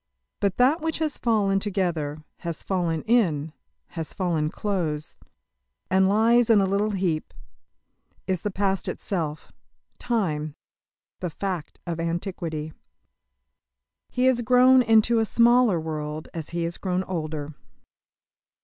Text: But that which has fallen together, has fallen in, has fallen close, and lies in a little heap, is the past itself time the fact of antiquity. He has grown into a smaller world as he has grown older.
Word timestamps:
But 0.39 0.57
that 0.57 0.81
which 0.81 0.97
has 0.97 1.19
fallen 1.19 1.59
together, 1.59 2.23
has 2.37 2.63
fallen 2.63 3.03
in, 3.03 3.53
has 3.89 4.15
fallen 4.15 4.49
close, 4.49 5.19
and 5.91 6.09
lies 6.09 6.49
in 6.49 6.59
a 6.59 6.65
little 6.65 6.89
heap, 6.89 7.31
is 8.25 8.41
the 8.41 8.49
past 8.49 8.87
itself 8.87 9.51
time 9.99 10.55
the 11.19 11.29
fact 11.29 11.79
of 11.85 11.99
antiquity. 11.99 12.73
He 14.09 14.25
has 14.25 14.41
grown 14.41 14.81
into 14.81 15.19
a 15.19 15.23
smaller 15.25 15.79
world 15.79 16.29
as 16.33 16.49
he 16.49 16.63
has 16.63 16.79
grown 16.79 17.03
older. 17.03 17.53